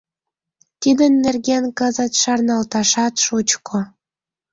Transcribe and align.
Тидын 0.81 1.13
нерген 1.25 1.65
кызыт 1.79 2.13
шарналташат 2.21 3.13
шучко. 3.25 3.79